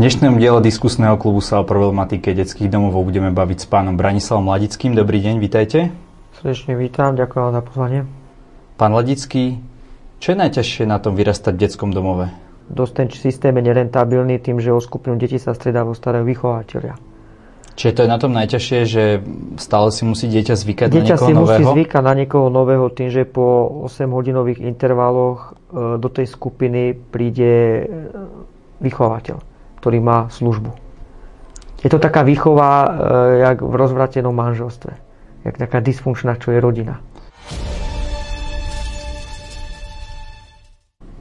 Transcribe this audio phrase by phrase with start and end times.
[0.00, 4.96] dnešnom diele diskusného klubu sa o problematike detských domov budeme baviť s pánom Branislavom Ladickým.
[4.96, 5.92] Dobrý deň, vítajte.
[6.40, 8.00] Srdečne vítam, ďakujem za pozvanie.
[8.80, 9.60] Pán Ladický,
[10.16, 12.32] čo je najťažšie na tom vyrastať v detskom domove?
[12.72, 16.96] Dosť ten systém je nerentabilný tým, že o skupinu detí sa stredávajú staré vychovateľia.
[17.76, 19.04] Čiže to je na tom najťažšie, že
[19.60, 21.60] stále si musí dieťa zvykať dieťa na niekoho si nového?
[21.60, 27.52] musí zvykať na niekoho nového tým, že po 8-hodinových intervaloch e, do tej skupiny príde
[27.52, 27.84] e,
[28.80, 29.49] vychovateľ
[29.80, 30.76] ktorý má službu.
[31.80, 32.88] Je to taká výchova, e,
[33.48, 34.92] jak v rozvratenom manželstve.
[35.48, 37.00] Jak taká dysfunkčná, čo je rodina.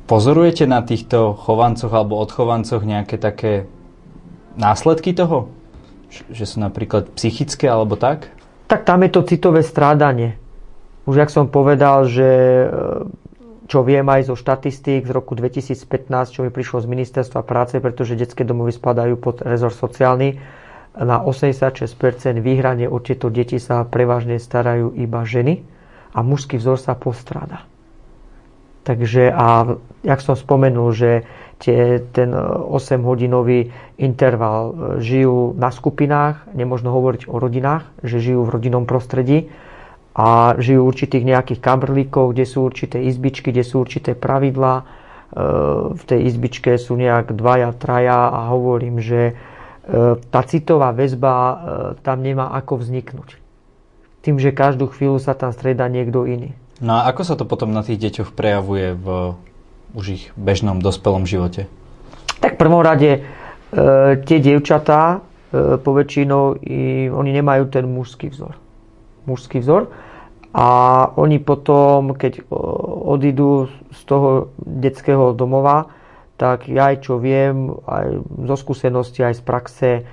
[0.09, 3.70] Pozorujete na týchto chovancoch alebo odchovancoch nejaké také
[4.59, 5.53] následky toho?
[6.34, 8.28] Že sú napríklad psychické alebo tak?
[8.67, 10.36] Tak tam je to citové strádanie.
[11.05, 12.26] Už jak som povedal, že
[13.70, 15.86] čo viem aj zo štatistík z roku 2015,
[16.34, 20.42] čo mi prišlo z ministerstva práce, pretože detské domovy spadajú pod rezort sociálny,
[20.98, 21.86] na 86%
[22.42, 25.61] výhrane o tieto deti sa prevažne starajú iba ženy
[26.17, 27.64] a mužský vzor sa postráda.
[28.89, 31.30] Takže a jak som spomenul, že
[31.61, 33.70] tie, ten 8-hodinový
[34.02, 34.73] interval e,
[35.04, 39.54] žijú na skupinách, nemôžno hovoriť o rodinách, že žijú v rodinnom prostredí,
[40.15, 44.75] a žijú v určitých nejakých kabrlíkoch, kde sú určité izbičky, kde sú určité pravidlá.
[44.79, 44.83] E,
[45.95, 49.33] v tej izbičke sú nejak dvaja, traja a hovorím, že e,
[50.17, 51.55] tá citová väzba e,
[52.02, 53.37] tam nemá ako vzniknúť.
[54.19, 56.52] Tým, že každú chvíľu sa tam strieda niekto iný.
[56.80, 59.35] No a ako sa to potom na tých deťoch prejavuje v
[59.93, 61.65] už ich bežnom dospelom živote?
[62.39, 63.21] Tak v prvom rade e,
[64.23, 65.19] tie dievčatá
[65.52, 68.55] e, poväčšinou i, oni nemajú ten mužský vzor.
[69.30, 69.94] Mužský vzor
[70.49, 70.67] a
[71.13, 72.41] oni potom, keď
[73.05, 75.94] odídu z toho detského domova,
[76.41, 80.03] tak ja aj čo viem, aj zo skúsenosti, aj z praxe, e,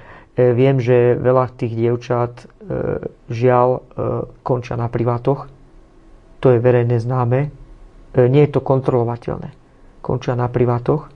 [0.53, 2.45] viem, že veľa tých dievčat e,
[3.31, 3.81] žiaľ e,
[4.42, 5.48] končia na privátoch.
[6.42, 7.48] To je verejné známe.
[8.17, 9.52] Nie je to kontrolovateľné.
[10.05, 11.08] Končia na privátoch.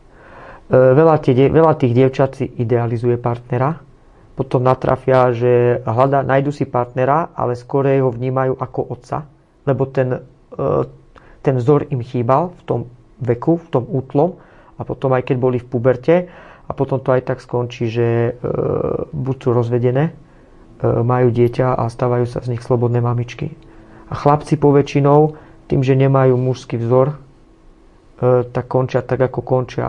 [0.69, 3.80] Veľa, veľa tých dievčat si idealizuje partnera,
[4.40, 9.28] potom natrafia, že hľada, nájdu si partnera, ale skôr ho vnímajú ako otca,
[9.68, 10.16] lebo ten,
[10.56, 10.88] e,
[11.44, 12.80] ten vzor im chýbal v tom
[13.20, 14.40] veku, v tom útlom
[14.80, 16.16] a potom aj keď boli v puberte
[16.64, 18.50] a potom to aj tak skončí, že e,
[19.12, 20.12] buď sú rozvedené, e,
[20.88, 23.52] majú dieťa a stávajú sa z nich slobodné mamičky.
[24.08, 25.36] A chlapci poväčšinou,
[25.68, 27.20] tým, že nemajú mužský vzor,
[28.52, 29.88] tak končia tak, ako končia.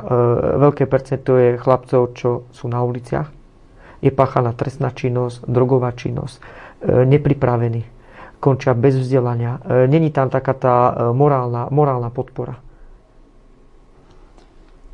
[0.56, 3.41] Veľké percento je chlapcov, čo sú na uliciach
[4.02, 6.42] je páchaná trestná činnosť, drogová činnosť, e,
[7.06, 7.86] nepripravený,
[8.42, 9.62] končia bez vzdelania.
[9.62, 12.58] E, není tam taká tá e, morálna, morálna podpora.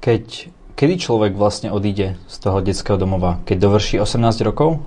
[0.04, 3.40] Keď, kedy človek vlastne odíde z toho detského domova?
[3.48, 4.84] Keď dovrší 18 rokov?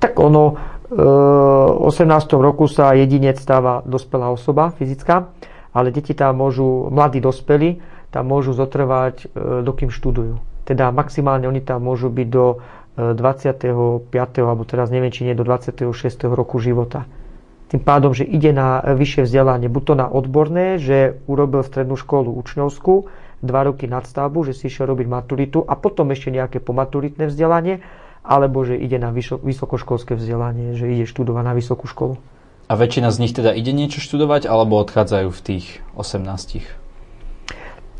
[0.00, 0.56] Tak ono,
[0.88, 2.08] v 18
[2.40, 5.28] roku sa jedinec stáva dospelá osoba, fyzická,
[5.76, 9.28] ale deti tam môžu, mladí dospelí, tam môžu zotrvať,
[9.64, 10.40] dokým študujú.
[10.68, 12.60] Teda maximálne oni tam môžu byť do
[12.98, 14.10] 25.
[14.42, 15.86] alebo teraz neviem, či nie do 26.
[16.26, 17.06] roku života.
[17.70, 22.32] Tým pádom, že ide na vyššie vzdelanie, buď to na odborné, že urobil strednú školu
[22.34, 23.06] učňovskú,
[23.44, 27.84] dva roky nadstavbu, že si išiel robiť maturitu a potom ešte nejaké pomaturitné vzdelanie,
[28.26, 32.18] alebo že ide na vysokoškolské vzdelanie, že ide študovať na vysokú školu.
[32.68, 35.66] A väčšina z nich teda ide niečo študovať, alebo odchádzajú v tých
[35.96, 36.87] 18?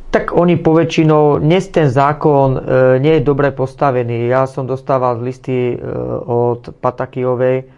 [0.08, 2.60] Tak oni poväčšinou, dnes ten zákon e,
[2.96, 4.32] nie je dobre postavený.
[4.32, 5.84] Ja som dostával listy e,
[6.24, 7.69] od Patakijovej,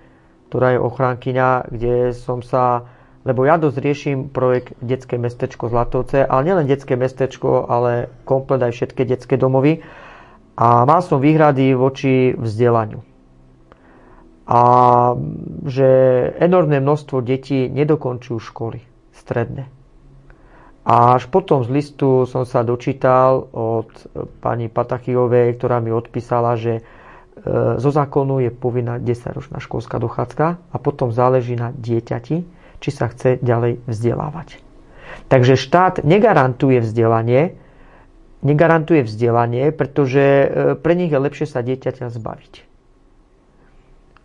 [0.46, 2.86] ktorá je ochránkyňa, kde som sa,
[3.26, 8.78] lebo ja dosť riešim projekt Detské mestečko Zlatovce, ale nielen detské mestečko, ale komplet aj
[8.78, 9.82] všetky detské domovy.
[10.54, 13.02] A mal som výhrady voči vzdelaniu.
[14.46, 14.60] A
[15.66, 15.88] že
[16.38, 18.86] enormné množstvo detí nedokončujú školy
[19.18, 19.79] stredné
[20.80, 23.92] a až potom z listu som sa dočítal od
[24.40, 26.82] pani Patachyovej, ktorá mi odpísala, že e,
[27.76, 32.36] zo zákonu je povinná 10-ročná školská dochádzka a potom záleží na dieťati,
[32.80, 34.56] či sa chce ďalej vzdelávať.
[35.28, 37.60] Takže štát negarantuje vzdelanie,
[38.40, 40.46] negarantuje vzdelanie, pretože e,
[40.80, 42.69] pre nich je lepšie sa dieťaťa zbaviť.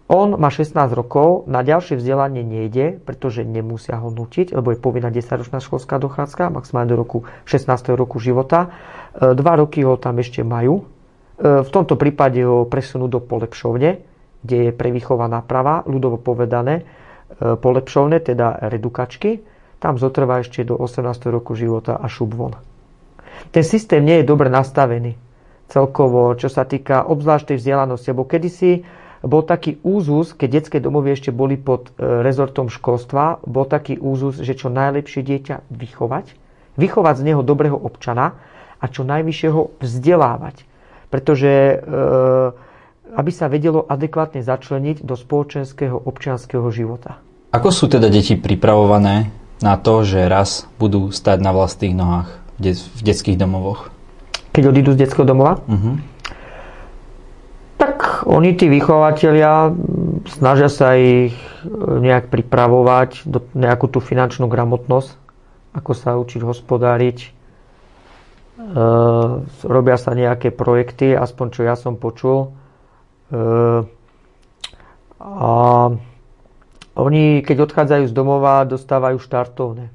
[0.05, 5.09] On má 16 rokov, na ďalšie vzdelanie nejde, pretože nemusia ho nutiť, lebo je povinná
[5.09, 7.97] 10-ročná školská dochádzka, maximálne do roku 16.
[7.97, 8.69] roku života.
[9.17, 10.85] E, dva roky ho tam ešte majú.
[11.41, 14.05] E, v tomto prípade ho presunú do polepšovne,
[14.45, 16.85] kde je prevýchovaná prava, ľudovo povedané,
[17.41, 19.41] e, polepšovne, teda redukačky.
[19.81, 21.33] Tam zotrvá ešte do 18.
[21.33, 22.53] roku života a šup von.
[23.49, 25.17] Ten systém nie je dobre nastavený.
[25.65, 28.13] celkovo, čo sa týka obzvlášť tej vzdelanosti.
[28.13, 28.85] Lebo kedysi
[29.25, 34.37] bol taký úzus, keď detské domovy ešte boli pod e, rezortom školstva, bol taký úzus,
[34.37, 36.37] že čo najlepšie dieťa vychovať,
[36.77, 38.37] vychovať z neho dobrého občana
[38.77, 40.61] a čo najvyššie ho vzdelávať.
[41.09, 41.75] Pretože e,
[43.17, 47.17] aby sa vedelo adekvátne začleniť do spoločenského občianského života.
[47.49, 49.31] Ako sú teda deti pripravované
[49.63, 52.29] na to, že raz budú stať na vlastných nohách
[52.59, 53.89] v detských domovoch?
[54.51, 55.63] Keď odídu z detského domova?
[55.67, 55.99] Uh-huh.
[58.25, 59.69] Oni, tí vychovateľia,
[60.33, 61.37] snažia sa ich
[61.77, 65.13] nejak pripravovať do nejakú tú finančnú gramotnosť,
[65.77, 67.17] ako sa učiť hospodáriť.
[67.21, 67.29] E,
[69.61, 72.55] robia sa nejaké projekty, aspoň čo ja som počul
[73.33, 73.89] Ehm,
[75.19, 75.51] a
[76.95, 79.89] oni, keď odchádzajú z domova, dostávajú štartovné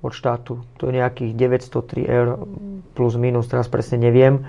[0.00, 0.64] od štátu.
[0.80, 2.26] To je nejakých 903 eur
[2.96, 4.46] plus minus, teraz presne neviem.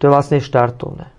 [0.00, 1.10] To je vlastne štartovné.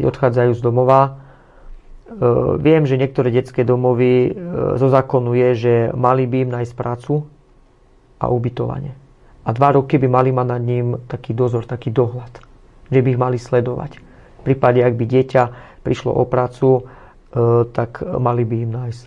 [0.00, 5.74] Keď odchádzajú z domova, ehm, viem, že niektoré detské domovy ehm, zo zákonu je, že
[5.92, 7.28] mali by im nájsť prácu
[8.16, 8.96] a ubytovanie.
[9.44, 12.32] A dva roky by mali mať nad ním taký dozor, taký dohľad.
[12.88, 13.92] Že by ich mali sledovať.
[14.40, 15.42] V prípade, ak by dieťa
[15.84, 16.82] prišlo o prácu, e,
[17.68, 19.02] tak mali by im nájsť.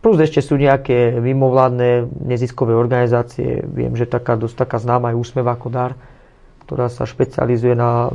[0.00, 3.60] Plus ešte sú nejaké mimovládne neziskové organizácie.
[3.68, 5.92] Viem, že taká dosť taká známa je Úsmev ako dar,
[6.64, 8.08] ktorá sa špecializuje na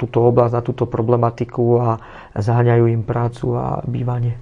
[0.00, 1.88] túto oblasť, na túto problematiku a
[2.32, 4.40] zaháňajú im prácu a bývanie.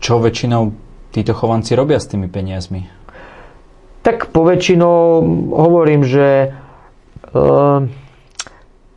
[0.00, 0.72] Čo väčšinou
[1.12, 2.88] títo chovanci robia s tými peniazmi?
[4.00, 5.20] Tak poväčšinou
[5.52, 6.48] hovorím, že e,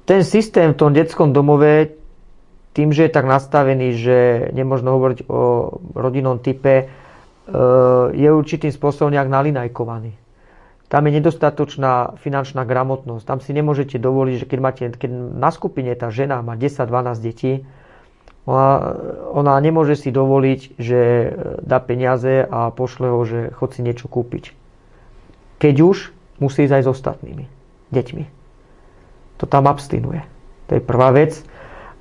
[0.08, 2.00] ten systém v tom detskom domove,
[2.72, 4.18] tým, že je tak nastavený, že
[4.56, 5.40] nemôžno hovoriť o
[5.98, 6.86] rodinnom type, e,
[8.16, 10.21] je určitým spôsobom nejak nalinajkovaný.
[10.92, 13.24] Tam je nedostatočná finančná gramotnosť.
[13.24, 17.64] Tam si nemôžete dovoliť, že keď, máte, keď na skupine tá žena má 10-12 detí,
[18.44, 19.00] ona,
[19.32, 21.02] ona nemôže si dovoliť, že
[21.64, 24.52] dá peniaze a pošle ho, že chod si niečo kúpiť.
[25.64, 26.12] Keď už,
[26.44, 27.46] musí ísť aj s ostatnými
[27.96, 28.42] deťmi
[29.42, 30.22] to tam abstinuje.
[30.70, 31.42] To je prvá vec.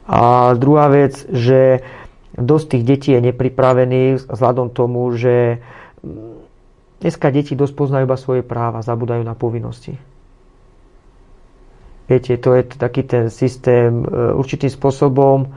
[0.04, 1.80] A druhá vec, že
[2.36, 5.64] dosť tých detí je nepripravených vzhľadom tomu, že
[7.00, 9.96] dneska deti dosť poznajú iba svoje práva, zabudajú na povinnosti.
[12.06, 14.02] Viete, to je taký ten systém.
[14.02, 15.48] E, určitým spôsobom e,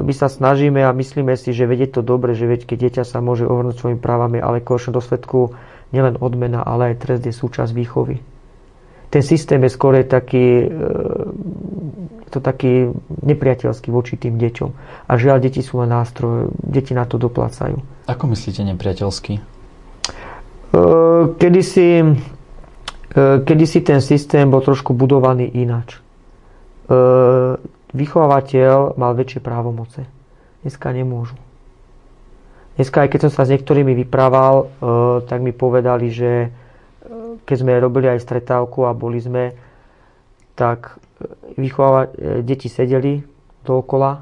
[0.00, 3.20] my sa snažíme a myslíme si, že vedie to dobre, že veď keď dieťa sa
[3.20, 5.52] môže ohrnúť svojimi právami, ale v konečnom dôsledku
[5.92, 8.32] nielen odmena, ale aj trest je súčasť výchovy
[9.12, 10.76] ten systém je skôr taký, e,
[12.32, 12.88] to taký
[13.20, 14.70] nepriateľský voči tým deťom.
[15.04, 17.76] A žiaľ, deti sú len nástroj, deti na to doplácajú.
[18.08, 19.36] Ako myslíte nepriateľský?
[20.72, 20.80] E,
[21.36, 26.00] kedysi, e, kedysi ten systém bol trošku budovaný inač.
[27.92, 30.04] Vychovateľ mal väčšie právomoce.
[30.60, 31.40] Dneska nemôžu.
[32.76, 34.68] Dneska, aj keď som sa s niektorými vyprával,
[35.24, 36.52] tak mi povedali, že
[37.48, 39.56] keď sme robili aj stretávku a boli sme,
[40.52, 41.00] tak
[41.56, 42.08] vychovávať,
[42.44, 43.24] deti sedeli
[43.64, 44.20] dookola.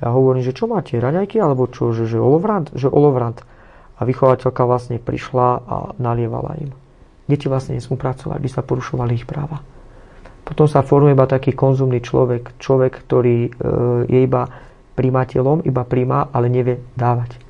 [0.00, 2.72] Ja hovorím, že čo máte, raňajky alebo čo, že, že olovrant?
[2.72, 3.40] Že olovrant.
[3.96, 6.70] A vychovateľka vlastne prišla a nalievala im.
[7.26, 9.64] Deti vlastne nesmú pracovať, by sa porušovali ich práva.
[10.46, 13.50] Potom sa formuje iba taký konzumný človek, človek, ktorý e,
[14.06, 14.46] je iba
[14.94, 17.45] príjmateľom, iba príjma, ale nevie dávať.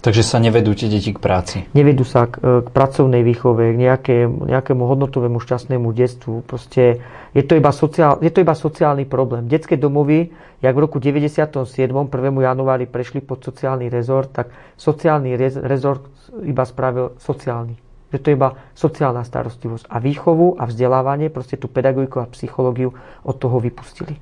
[0.00, 1.68] Takže sa nevedú tie deti k práci?
[1.76, 6.40] Nevedú sa k, e, k pracovnej výchove, k nejaké, nejakému hodnotovému šťastnému detstvu.
[6.48, 7.04] Proste
[7.36, 9.44] je to, iba sociál, je to iba sociálny problém.
[9.44, 10.32] Detské domovy,
[10.64, 11.68] jak v roku 97.
[11.68, 12.08] 1.
[12.16, 14.48] januári prešli pod sociálny rezort, tak
[14.80, 15.36] sociálny
[15.68, 16.08] rezort
[16.48, 17.76] iba spravil sociálny.
[18.10, 19.84] Že to je iba sociálna starostlivosť.
[19.92, 24.16] A výchovu a vzdelávanie, proste tú pedagogiku a psychológiu od toho vypustili.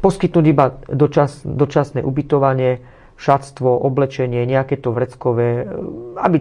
[0.00, 2.80] Poskytnúť iba dočas, dočasné ubytovanie,
[3.20, 5.68] šatstvo, oblečenie, nejaké to vreckové,
[6.16, 6.40] aby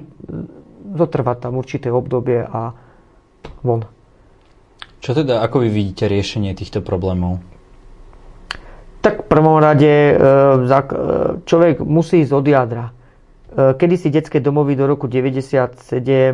[0.95, 2.71] zotrvať tam určité obdobie a
[3.61, 3.83] von.
[4.99, 7.43] Čo teda, ako vy vidíte riešenie týchto problémov?
[8.99, 10.83] Tak v prvom rade e, e,
[11.47, 12.85] človek musí ísť od jadra.
[12.91, 12.93] E,
[13.79, 15.79] Kedy si detské domovy do roku 97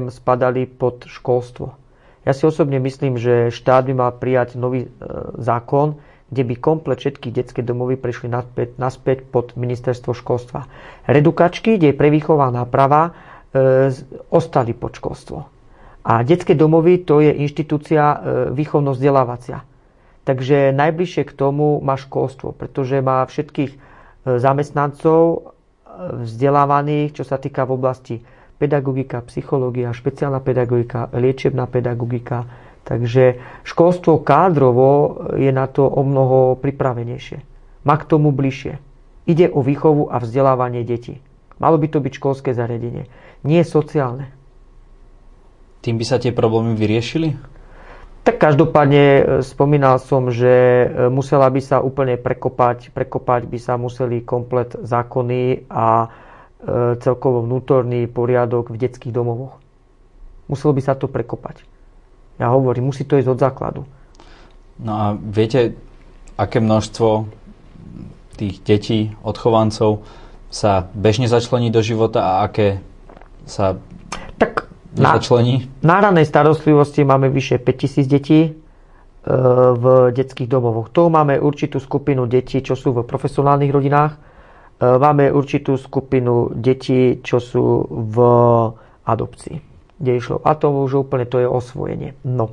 [0.09, 1.77] spadali pod školstvo.
[2.25, 4.89] Ja si osobne myslím, že štát by mal prijať nový
[5.37, 10.65] zákon, kde by komplet všetky detské domovy prešli naspäť, naspäť pod ministerstvo školstva.
[11.05, 13.13] Redukačky, kde je prevýchová náprava,
[13.53, 13.93] e,
[14.33, 15.45] ostali pod školstvo.
[16.05, 18.17] A detské domovy to je inštitúcia e,
[18.53, 19.65] výchovno-vzdelávacia.
[20.25, 23.77] Takže najbližšie k tomu má školstvo, pretože má všetkých e,
[24.41, 25.39] zamestnancov e,
[26.25, 28.15] vzdelávaných, čo sa týka v oblasti
[28.57, 32.49] pedagogika, psychológia, špeciálna pedagogika, liečebná pedagogika,
[32.85, 37.41] Takže školstvo kádrovo je na to o mnoho pripravenejšie.
[37.81, 38.77] Má k tomu bližšie.
[39.25, 41.17] Ide o výchovu a vzdelávanie detí.
[41.57, 43.09] Malo by to byť školské zariadenie.
[43.41, 44.29] Nie sociálne.
[45.81, 47.33] Tým by sa tie problémy vyriešili?
[48.25, 53.77] Tak každopádne e, spomínal som, že e, musela by sa úplne prekopať, prekopať by sa
[53.77, 56.07] museli komplet zákony a e,
[56.97, 59.61] celkovo vnútorný poriadok v detských domovoch.
[60.49, 61.74] Muselo by sa to prekopať.
[62.35, 63.81] Ja hovorím, musí to ísť od základu.
[64.79, 65.75] No a viete,
[66.35, 67.31] aké množstvo
[68.35, 70.03] tých detí, odchovancov
[70.51, 72.83] sa bežne začlení do života a aké
[73.47, 73.79] sa
[74.35, 75.15] tak na,
[75.83, 78.51] na ranej starostlivosti máme vyše 5000 detí e,
[79.75, 80.91] v detských domovoch.
[80.91, 84.15] To máme určitú skupinu detí, čo sú v profesionálnych rodinách.
[84.15, 84.19] E,
[84.79, 88.17] máme určitú skupinu detí, čo sú v
[89.03, 89.74] adopcii.
[89.97, 90.37] Kde išlo.
[90.43, 92.13] A to už úplne to je osvojenie.
[92.27, 92.51] No.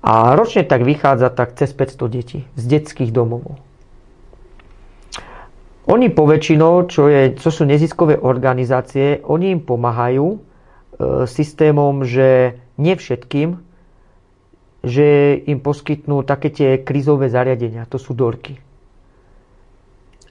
[0.00, 3.60] A ročne tak vychádza tak cez 500 detí z detských domovov.
[5.88, 10.48] Oni poväčšinou, čo, je, čo sú neziskové organizácie, oni im pomáhajú
[10.98, 13.62] E, systémom, že nie všetkým,
[14.82, 17.86] že im poskytnú také tie krízové zariadenia.
[17.86, 18.58] To sú dorky.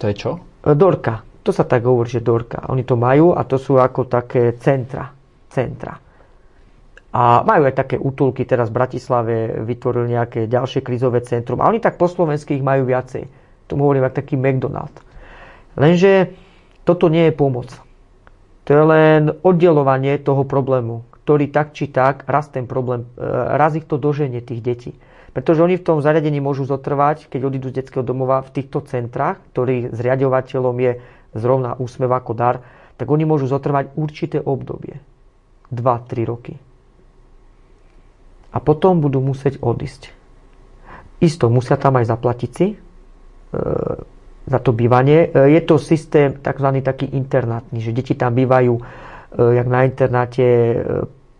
[0.03, 0.31] To je čo?
[0.67, 1.23] E, dorka.
[1.47, 2.67] To sa tak hovorí, že dorka.
[2.67, 5.07] Oni to majú a to sú ako také centra.
[5.47, 5.95] Centra.
[7.17, 11.57] A majú aj také útulky, teraz v Bratislave vytvorili nejaké ďalšie krízové centrum.
[11.65, 13.25] A oni tak po slovensky ich majú viacej.
[13.65, 14.93] Tomu hovorím ako taký McDonald.
[15.73, 16.37] Lenže
[16.85, 17.73] toto nie je pomoc.
[18.63, 23.25] To je len oddelovanie toho problému, ktorý tak či tak raz ten problém, e,
[23.57, 24.91] raz ich to doženie tých detí.
[25.33, 29.41] Pretože oni v tom zariadení môžu zotrvať, keď odídu z detského domova v týchto centrách,
[29.57, 30.91] ktorých zriadovateľom je
[31.33, 32.61] zrovna úsmev ako dar,
[32.93, 35.01] tak oni môžu zotrvať určité obdobie.
[35.73, 36.53] 2-3 roky.
[38.57, 40.09] A potom budú musieť odísť.
[41.21, 42.73] Isto, musia tam aj zaplatiť si.
[42.73, 42.77] E,
[44.47, 45.27] za to bývanie.
[45.27, 46.69] E, je to systém tzv.
[46.79, 48.81] taký internátny, že deti tam bývajú, e,
[49.59, 50.75] jak na internáte, e,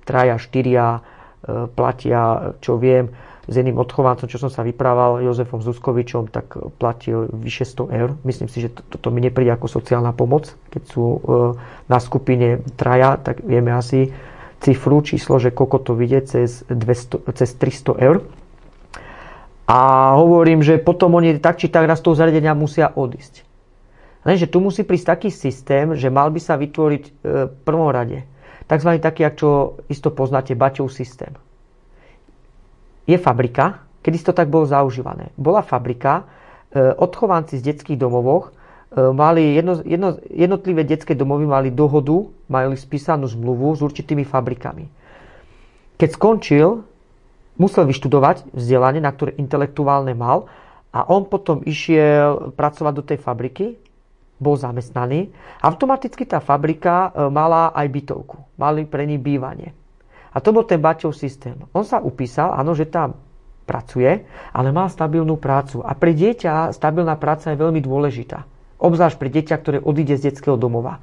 [0.03, 1.03] traja, štyria,
[1.47, 3.07] platia, čo viem,
[3.47, 8.09] s jedným odchovancom, čo som sa vyprával, Jozefom Zuzkovičom, tak platil vyše 100 eur.
[8.27, 10.51] Myslím si, že toto to mi nepríde ako sociálna pomoc.
[10.67, 11.24] Keď sú
[11.88, 14.12] na skupine traja, tak vieme asi
[14.62, 18.26] cifru, číslo, že koľko to vidie cez, 200, cez 300 eur.
[19.68, 23.44] A hovorím, že potom oni tak či tak raz toho zariadenia musia odísť.
[24.24, 27.12] Lenže tu musí prísť taký systém, že mal by sa vytvoriť e,
[27.48, 28.28] v prvom rade
[28.68, 29.00] tzv.
[29.00, 31.32] taký, ak čo isto poznáte, Baťov systém.
[33.08, 35.32] Je fabrika, kedy to tak bolo zaužívané.
[35.40, 36.28] Bola fabrika,
[36.72, 38.57] e, odchovanci z detských domovoch e,
[38.96, 44.88] mali jedno, jedno, jednotlivé detské domovy mali dohodu, mali spísanú zmluvu s určitými fabrikami.
[45.98, 46.86] Keď skončil
[47.58, 50.48] musel vyštudovať vzdelanie, na ktoré intelektuálne mal
[50.94, 53.65] a on potom išiel pracovať do tej fabriky,
[54.38, 55.34] bol zamestnaný.
[55.65, 58.38] Automaticky tá fabrika e, mala aj bytovku.
[58.62, 59.74] Mali pre ní bývanie.
[60.29, 61.58] A to bol ten Baťov systém.
[61.74, 63.17] On sa upísal, áno, že tam
[63.65, 65.82] pracuje, ale mal stabilnú prácu.
[65.82, 68.46] A pre dieťa stabilná práca je veľmi dôležitá.
[68.77, 71.01] Obzvlášť pre dieťa, ktoré odíde z detského domova.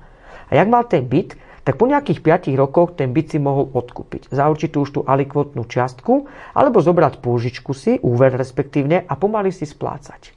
[0.48, 4.28] A jak mal ten byt, tak po nejakých 5 rokoch ten byt si mohol odkúpiť
[4.28, 9.64] za určitú už tú alikvotnú čiastku alebo zobrať pôžičku si, úver respektívne a pomaly si
[9.64, 10.36] splácať.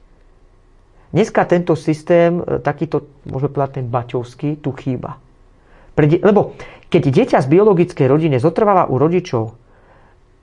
[1.12, 5.20] Dneska tento systém, e, takýto, môžeme povedať ten baťovský, tu chýba.
[5.98, 6.56] Lebo
[6.88, 9.56] keď dieťa z biologickej rodiny zotrváva u rodičov,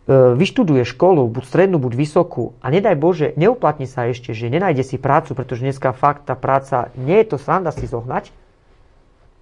[0.06, 5.02] vyštuduje školu, buď strednú, buď vysokú a nedaj Bože, neuplatní sa ešte, že nenájde si
[5.02, 8.30] prácu, pretože dneska fakt tá práca, nie je to sranda si zohnať,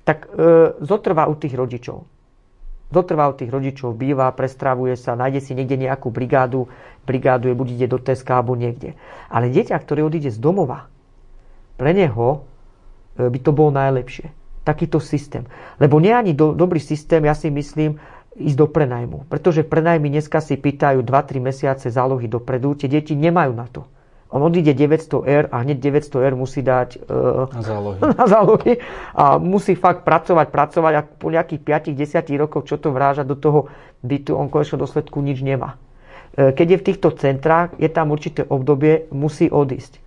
[0.08, 2.08] tak e, zotrvá u tých rodičov.
[2.96, 6.72] Zotrvá u tých rodičov, býva, prestravuje sa, nájde si niekde nejakú brigádu,
[7.03, 8.96] brigádu je buď ide do Teska alebo niekde.
[9.27, 10.88] Ale dieťa, ktoré odíde z domova,
[11.75, 12.48] pre neho
[13.20, 14.32] e, by to bolo najlepšie.
[14.63, 15.43] Takýto systém.
[15.75, 18.00] Lebo nie ani do, dobrý systém, ja si myslím,
[18.38, 19.30] ísť do prenajmu.
[19.30, 22.74] Pretože prenajmy dneska si pýtajú 2-3 mesiace zálohy dopredu.
[22.74, 23.86] Tie deti nemajú na to.
[24.34, 27.98] On odíde 900 R a hneď 900 R musí dať uh, na, zálohy.
[28.18, 28.74] na zálohy
[29.13, 33.70] a musí fakt pracovať, pracovať a po nejakých 5-10 rokoch, čo to vráža do toho
[34.02, 35.78] bytu, on konečnom dôsledku nič nemá.
[36.34, 40.02] Uh, keď je v týchto centrách, je tam určité obdobie, musí odísť.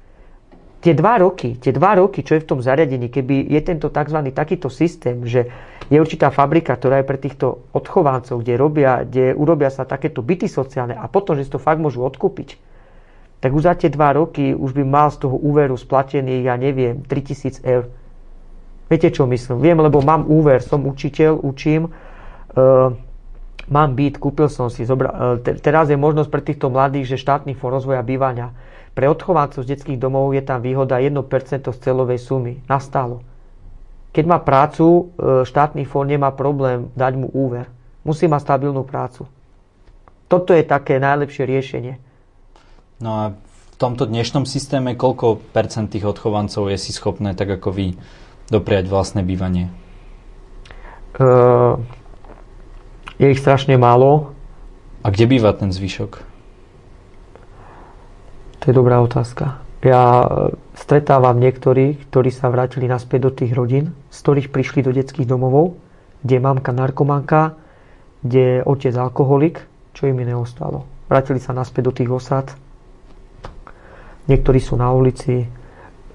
[0.87, 4.23] Tie dva roky, tie dva roky, čo je v tom zariadení, keby je tento tzv.
[4.31, 5.51] takýto systém, že
[5.91, 10.47] je určitá fabrika, ktorá je pre týchto odchovancov, kde, robia, kde urobia sa takéto byty
[10.47, 12.55] sociálne a potom, že si to fakt môžu odkúpiť,
[13.43, 17.03] tak už za tie dva roky už by mal z toho úveru splatených, ja neviem,
[17.03, 17.91] 3000 eur.
[18.87, 19.59] Viete, čo myslím?
[19.59, 21.91] Viem, lebo mám úver, som učiteľ, učím.
[21.91, 21.91] E,
[23.67, 27.59] mám byt, kúpil som si, zobra, e, teraz je možnosť pre týchto mladých, že štátny
[27.59, 28.55] fond rozvoja bývania.
[28.97, 31.21] Pre odchovancov z detských domov je tam výhoda 1%
[31.69, 32.65] z celovej sumy.
[32.65, 33.21] Nastálo.
[34.17, 37.69] Keď má prácu, e, štátny fond nemá problém dať mu úver.
[38.09, 39.29] Musí mať stabilnú prácu.
[40.33, 41.95] Toto je také najlepšie riešenie.
[42.97, 47.69] No a v tomto dnešnom systéme koľko percent tých odchovancov je si schopné, tak ako
[47.77, 48.01] vy,
[48.49, 49.69] dopriať vlastné bývanie?
[51.21, 51.77] Uh,
[53.21, 54.33] je ich strašne málo.
[55.05, 56.36] A kde býva ten zvyšok?
[58.67, 59.63] To je dobrá otázka.
[59.87, 60.27] Ja e,
[60.75, 65.79] stretávam niektorých, ktorí sa vrátili naspäť do tých rodín, z ktorých prišli do detských domovov,
[66.27, 67.55] kde je mamka narkomanka,
[68.27, 69.63] kde je otec alkoholik,
[69.95, 70.83] čo im iného stalo.
[71.07, 72.51] Vrátili sa naspäť do tých osad.
[74.27, 75.49] Niektorí sú na ulici, e,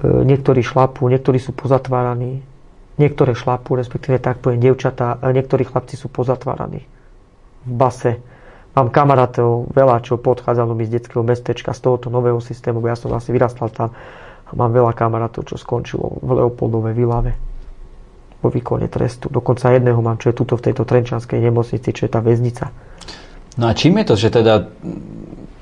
[0.03, 2.43] niektorí šlapú, niektorí sú pozatváraní,
[2.99, 6.83] niektoré šlapú, respektíve tak poviem, devčatá, niektorí chlapci sú pozatváraní
[7.63, 8.19] v base.
[8.71, 13.11] Mám kamarátov, veľa čo podchádzalo mi z detského mestečka, z tohoto nového systému, ja som
[13.11, 13.91] vlastne vyrastal tam
[14.47, 17.35] a mám veľa kamarátov, čo skončilo v Leopoldove Vilave
[18.39, 19.27] vo výkone trestu.
[19.27, 22.71] Dokonca jedného mám, čo je tuto v tejto Trenčanskej nemocnici, čo je tá väznica.
[23.59, 24.71] No a čím je to, že teda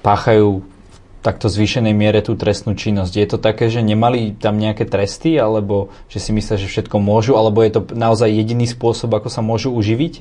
[0.05, 3.13] páchajú v takto zvýšenej miere tú trestnú činnosť?
[3.17, 7.33] Je to také, že nemali tam nejaké tresty, alebo že si myslia, že všetko môžu,
[7.41, 10.13] alebo je to naozaj jediný spôsob, ako sa môžu uživiť?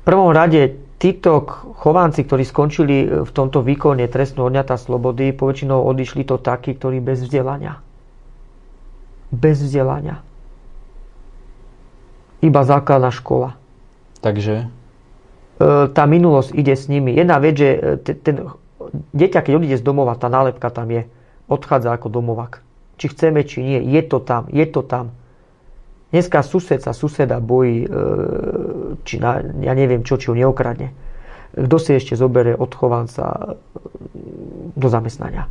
[0.00, 1.48] V prvom rade títo
[1.80, 7.00] chovanci, ktorí skončili e, v tomto výkone trestnú odňatá slobody, poväčšinou odišli to takí, ktorí
[7.00, 7.80] bez vzdelania.
[9.32, 10.20] Bez vzdelania.
[12.44, 13.56] Iba základná škola.
[14.20, 14.68] Takže?
[14.68, 17.16] E, tá minulosť ide s nimi.
[17.16, 17.68] Jedna vec, že
[18.04, 18.52] e, ten,
[19.16, 21.08] dieťa, keď odíde z domova, tá nálepka tam je.
[21.48, 22.60] Odchádza ako domovak.
[23.00, 23.80] Či chceme, či nie.
[23.80, 24.52] Je to tam.
[24.52, 25.16] Je to tam.
[26.10, 27.88] Dneska sused sa suseda bojí, e,
[29.06, 30.90] či na, ja neviem čo, či ho neokradne.
[31.54, 33.38] Kto si ešte zoberie odchovanca e,
[34.74, 35.46] do zamestnania?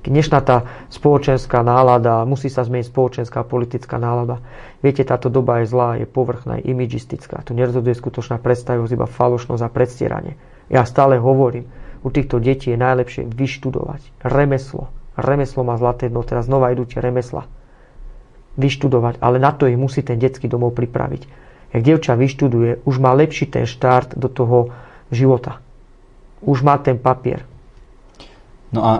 [0.00, 4.42] Dnešná tá spoločenská nálada, musí sa zmeniť spoločenská politická nálada.
[4.82, 7.46] Viete, táto doba je zlá, je povrchná, je imidžistická.
[7.46, 10.34] Tu nerozhoduje skutočná predstavivosť, iba falošnosť a predstieranie.
[10.66, 11.68] Ja stále hovorím,
[12.02, 14.90] u týchto detí je najlepšie vyštudovať remeslo.
[15.20, 17.44] Remeslo má zlaté dno, teraz znova idú tie remesla
[18.58, 21.22] vyštudovať, ale na to ich musí ten detský domov pripraviť.
[21.70, 24.74] Jak dievča vyštuduje, už má lepší ten štart do toho
[25.14, 25.62] života.
[26.42, 27.46] Už má ten papier.
[28.74, 28.92] No a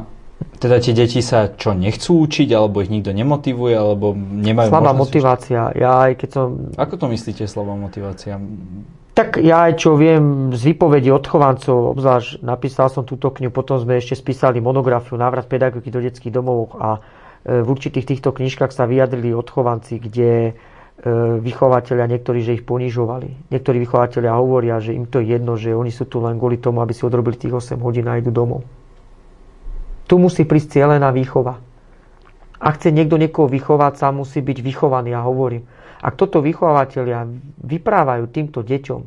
[0.60, 5.72] teda tie deti sa čo, nechcú učiť, alebo ich nikto nemotivuje, alebo nemajú Slabá motivácia.
[5.74, 6.46] Ja aj keď som...
[6.76, 8.36] Ako to myslíte, slabá motivácia?
[9.10, 13.98] Tak ja aj čo viem z výpovedí odchovancov, obzvlášť napísal som túto knihu, potom sme
[13.98, 17.02] ešte spísali monografiu Návrat pedagogiky do detských domov a
[17.44, 20.52] v určitých týchto knižkách sa vyjadrili odchovanci, kde e,
[21.40, 23.48] vychovateľia niektorí, že ich ponižovali.
[23.48, 26.84] Niektorí vychovateľia hovoria, že im to je jedno, že oni sú tu len kvôli tomu,
[26.84, 28.68] aby si odrobili tých 8 hodín a idú domov.
[30.04, 31.64] Tu musí prísť cieľená výchova.
[32.60, 35.64] Ak chce niekto niekoho vychovať, sa musí byť vychovaný, ja hovorím.
[36.04, 37.24] Ak toto vychovateľia
[37.64, 39.00] vyprávajú týmto deťom,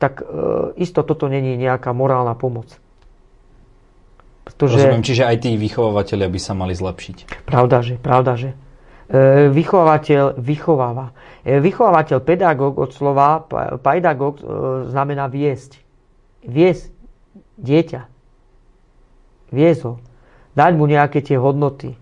[0.00, 0.24] tak e,
[0.80, 2.72] isto toto není nejaká morálna pomoc.
[4.46, 4.78] Pretože...
[4.78, 7.42] Rozumiem, čiže aj tí vychovávateľia by sa mali zlepšiť.
[7.50, 8.50] Pravda, že, pravda, že.
[9.10, 11.10] E, vychovateľ vychováva.
[11.42, 13.42] E, vychovávateľ, pedagóg od slova,
[13.82, 14.42] pedagóg e,
[14.86, 15.82] znamená viesť.
[16.46, 16.94] Viesť
[17.58, 18.02] dieťa.
[19.50, 19.98] Viesť ho.
[20.54, 21.98] Dať mu nejaké tie hodnoty.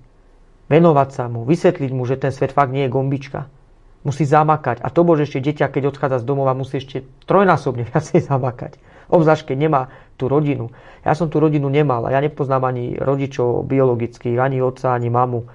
[0.69, 1.49] Venovať sa mu.
[1.49, 3.49] Vysvetliť mu, že ten svet fakt nie je gombička.
[4.05, 4.85] Musí zamakať.
[4.85, 8.77] A to bože ešte dieťa, keď odchádza z domova, musí ešte trojnásobne viacej zamakať.
[9.15, 9.83] Obzvlášť, keď nemá
[10.19, 10.75] tú rodinu.
[11.07, 15.41] Ja som tú rodinu nemal a ja nepoznám ani rodičov biologických, ani otca, ani mamu.
[15.45, 15.49] E,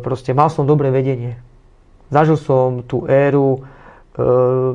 [0.00, 1.36] proste mal som dobré vedenie.
[2.08, 3.60] Zažil som tú éru
[4.16, 4.24] e,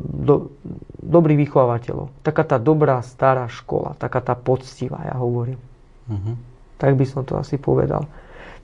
[0.04, 0.54] do,
[1.02, 2.14] dobrých vychovateľov.
[2.22, 5.58] Taká tá dobrá stará škola, taká tá poctivá, ja hovorím.
[6.06, 6.36] Uh-huh.
[6.78, 8.06] Tak by som to asi povedal.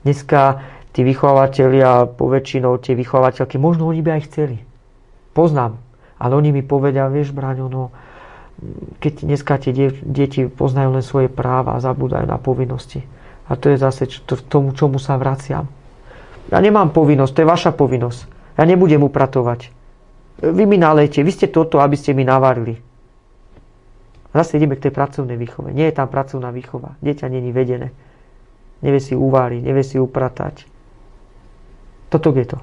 [0.07, 4.57] Dneska tí vychovateľia, poväčšinou tie vychovateľky, možno oni by aj chceli.
[5.31, 5.79] Poznám.
[6.21, 7.89] Ale oni mi povedia, vieš, Braňo, no,
[9.01, 9.73] keď dneska tie
[10.05, 13.01] deti poznajú len svoje práva a zabúdajú na povinnosti.
[13.49, 15.65] A to je zase to, tomu, čomu sa vraciam.
[16.53, 18.19] Ja nemám povinnosť, to je vaša povinnosť.
[18.61, 19.73] Ja nebudem upratovať.
[20.41, 22.77] Vy mi nalejte, vy ste toto, aby ste mi navarili.
[24.31, 25.75] Zase ideme k tej pracovnej výchove.
[25.75, 26.95] Nie je tam pracovná výchova.
[27.03, 27.91] Dieťa není vedené.
[28.79, 30.65] Nevie si uváriť, nevie si upratať.
[32.07, 32.59] Toto je to.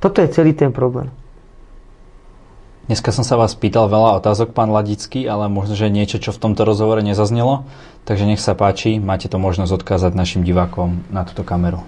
[0.00, 1.12] Toto je celý ten problém.
[2.90, 6.42] Dneska som sa vás pýtal veľa otázok, pán Ladický, ale možno, že niečo, čo v
[6.42, 7.62] tomto rozhovore nezaznelo.
[8.02, 11.86] Takže nech sa páči, máte to možnosť odkázať našim divákom na túto kameru.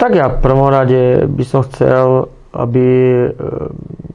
[0.00, 3.28] Tak ja prvom rade by som chcel, aby e,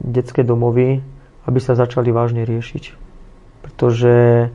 [0.02, 1.02] detské domovy
[1.46, 2.84] aby sa začali vážne riešiť.
[3.66, 4.48] Pretože e,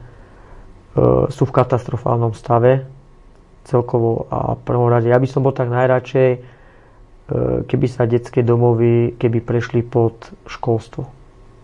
[1.27, 2.87] sú v katastrofálnom stave
[3.67, 5.11] celkovo a prvom rade.
[5.11, 6.29] Ja by som bol tak najradšej,
[7.67, 11.03] keby sa detské domovy, keby prešli pod školstvo,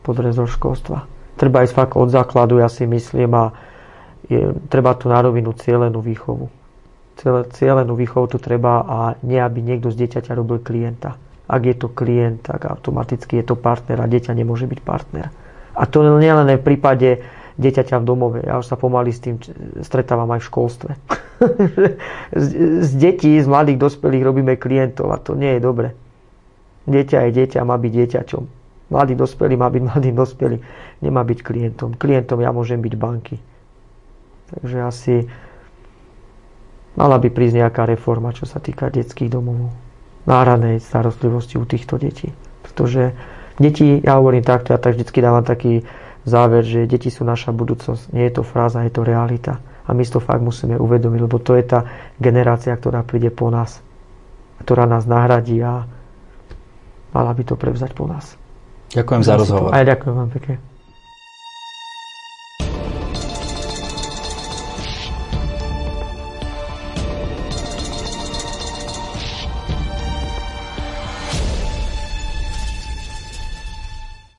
[0.03, 1.07] pod rezor školstva.
[1.39, 3.55] Treba ísť fakt od základu, ja si myslím, a
[4.27, 6.51] je, treba tu na cieľenú výchovu.
[7.53, 11.15] Cieľenú výchovu tu treba a nie, aby niekto z dieťaťa robil klienta.
[11.47, 15.27] Ak je to klient, tak automaticky je to partner a dieťa nemôže byť partner.
[15.73, 17.23] A to nie len v prípade
[17.57, 18.39] dieťaťa v domove.
[18.41, 19.37] Ja už sa pomaly s tým
[19.85, 20.91] stretávam aj v školstve.
[22.43, 22.47] z,
[22.81, 25.87] z detí, z mladých dospelých robíme klientov a to nie je dobre.
[26.89, 28.43] Dieťa je dieťa, má byť dieťaťom.
[28.91, 30.61] Mladý dospelý má byť mladým dospelým,
[31.01, 31.89] nemá byť klientom.
[31.95, 33.37] Klientom ja môžem byť banky.
[34.53, 35.15] Takže asi
[36.93, 39.73] mala by prísť nejaká reforma, čo sa týka detských domov.
[40.23, 42.31] Náranej starostlivosti u týchto detí.
[42.63, 43.11] Pretože
[43.59, 45.83] deti, ja hovorím takto, ja tak vždy dávam taký
[46.23, 48.11] záver, že deti sú naša budúcnosť.
[48.15, 49.59] Nie je to fráza, je to realita.
[49.83, 51.79] A my to fakt musíme uvedomiť, lebo to je tá
[52.15, 53.83] generácia, ktorá príde po nás.
[54.63, 55.83] Ktorá nás nahradí a
[57.11, 58.39] mala by to prevzať po nás.
[58.95, 59.69] Ďakujem za rozhovor.
[59.75, 60.72] Aj ďakujem vám pekne.